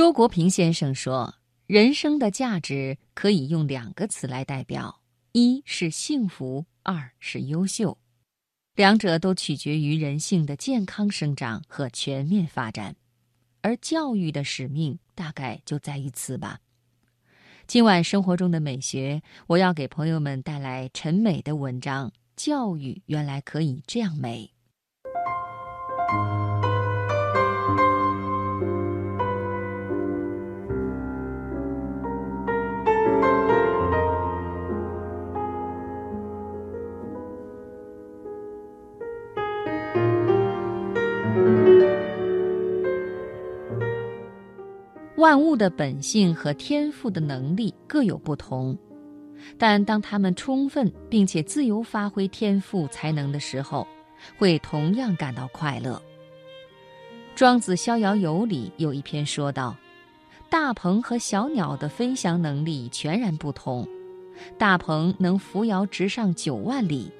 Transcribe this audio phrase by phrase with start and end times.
[0.00, 1.34] 周国平先生说
[1.68, 7.98] ：“人生的价值可以用两个词来代表，一是幸福，二是优秀。
[8.74, 12.96] 两者都取决于人性的健康生长和全面发展，
[13.60, 16.60] 而教育的使命大概就在于此吧。”
[17.68, 24.54] 今晚生活中的美学，我要给朋友们带来陈美的文章：教育原来可以这样美。
[45.20, 48.74] 万物的本性和天赋的能力各有不同，
[49.58, 53.86] 但当他们充分并且自由发挥天赋才能的时候，
[54.38, 55.96] 会同样感到快乐。
[57.34, 59.76] 《庄子·逍遥游》里有一篇说道
[60.48, 63.86] ：“大鹏和小鸟的飞翔能力全然不同，
[64.56, 67.12] 大鹏能扶摇直上九万里，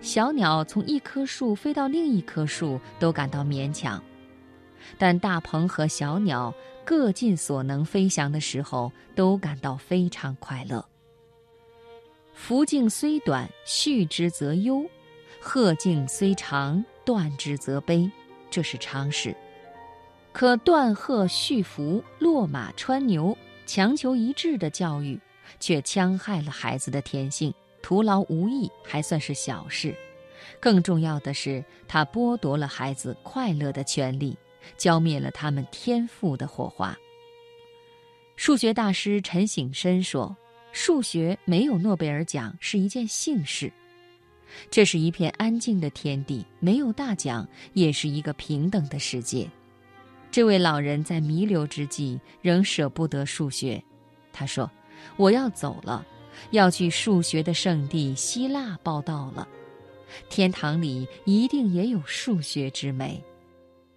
[0.00, 4.02] 小鸟从一棵树飞到另一棵树都感到勉强。”
[4.98, 10.84] 但大鹏和小鸟各尽所能飞翔的时候，都感到非常快乐。
[12.34, 14.84] 福径虽短，续之则忧；
[15.40, 18.10] 鹤径虽长，断之则悲。
[18.50, 19.34] 这是常识。
[20.32, 25.18] 可断鹤续福、落马穿牛、强求一致的教育，
[25.58, 29.94] 却戕害了孩子的天性，徒劳无益，还算是小事。
[30.60, 34.36] 更重要的是，它剥夺了孩子快乐的权利。
[34.76, 36.96] 浇灭了他们天赋的火花。
[38.36, 40.36] 数学大师陈省身说
[40.72, 43.72] ：“数学没有诺贝尔奖是一件幸事。
[44.70, 49.48] 这是一片安静的天地，没有大奖也是一个平等的世界。”
[50.30, 53.82] 这位老人在弥留之际仍舍不得数学。
[54.34, 54.70] 他说
[55.16, 56.06] ：“我要走了，
[56.50, 59.48] 要去数学的圣地希腊报道了。
[60.28, 63.22] 天堂里一定也有数学之美。”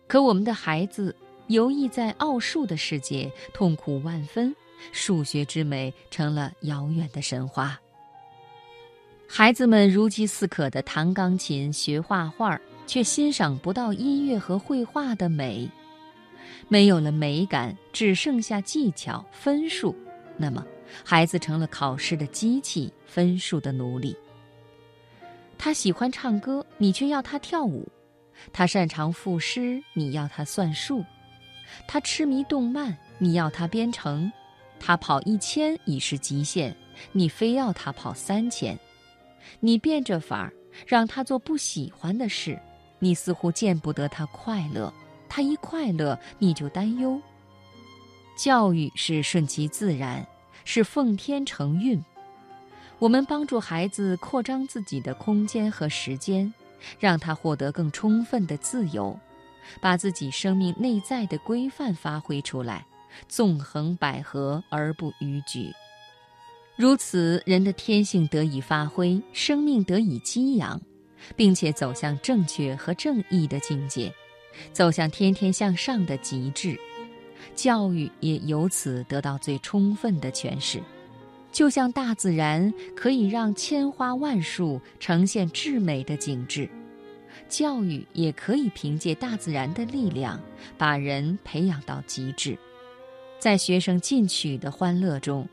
[0.10, 1.16] 可我们的孩子
[1.50, 4.54] 游弋在奥数的世界，痛苦万分，
[4.92, 7.80] 数学之美成了遥远的神话。
[9.28, 15.70] 孩子们如饥似渴的弹钢琴、学画画，却欣赏不到音乐和绘画的美。
[16.68, 19.96] 没有了美感，只剩下技巧、分数，
[20.38, 20.66] 那么
[21.06, 24.18] 孩子成了考试的机器，分数的奴隶。
[25.56, 27.88] 他喜欢唱歌，你却要他跳舞。
[28.52, 31.04] 他擅长赋诗，你要他算数；
[31.88, 34.32] 他痴迷动漫，你要他编程；
[34.80, 36.76] 他跑一千已是极限，
[37.12, 38.78] 你非要他跑三千。
[39.60, 40.54] 你变着法儿
[40.86, 42.60] 让他做不喜欢的事，
[43.00, 44.94] 你似乎见不得他快乐。
[45.28, 47.20] 他一快乐，你就担忧。
[48.38, 50.26] 教育是顺其自然，
[50.66, 52.04] 是奉天承运。
[52.98, 56.54] 我们帮助孩子扩张自己的空间和时间。
[57.00, 59.18] 让他获得更充分的自由，
[59.82, 62.86] 把自己生命内在的规范发挥出来，
[63.28, 65.72] 纵横捭阖而不逾矩。
[66.76, 70.82] 如此，人的天性得以发挥，生命得以激扬，
[71.36, 74.14] 并且走向正确和正义的境界，
[74.72, 76.80] 走向天天向上的极致。
[77.54, 80.82] 教育也由此得到最充分的诠释。
[81.60, 86.70] 就像大自然可以让千花万树呈现至美的景致，
[87.50, 90.40] 教育也可以凭借大自然的力量，
[90.78, 92.58] 把人培养到极致。
[93.40, 95.46] 在学生进取的欢乐中，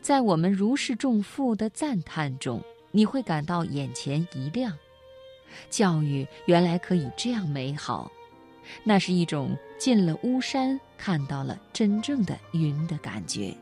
[0.00, 4.76] 在我们如释重负的赞叹中，你会感到眼前一亮。
[5.70, 8.10] 教育原来可以这样美好，
[8.82, 13.56] 那是一种进了巫山看到了真正的云的感觉。